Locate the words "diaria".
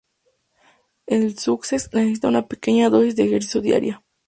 3.61-4.03